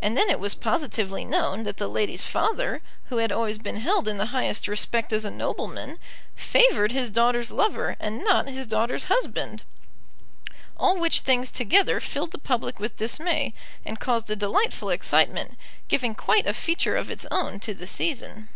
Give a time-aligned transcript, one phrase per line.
[0.00, 4.08] And then it was positively known that the lady's father, who had always been held
[4.08, 6.00] in the highest respect as a nobleman,
[6.34, 9.62] favoured his daughter's lover, and not his daughter's husband.
[10.76, 13.54] All which things together filled the public with dismay,
[13.84, 15.56] and caused a delightful excitement,
[15.86, 18.48] giving quite a feature of its own to the season.